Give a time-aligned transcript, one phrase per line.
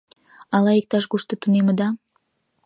[0.55, 1.87] Ала иктаж-кушто тунемыда?